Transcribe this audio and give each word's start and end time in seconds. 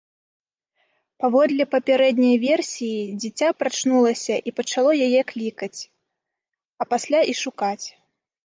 Паводле 1.23 1.63
папярэдняй 1.73 2.37
версіі, 2.47 3.01
дзіця 3.21 3.49
прачнулася 3.59 4.35
і 4.49 4.55
пачало 4.61 4.91
яе 5.09 5.21
клікаць, 5.33 5.79
а 6.81 6.89
пасля 6.95 7.19
і 7.35 7.41
шукаць. 7.43 7.85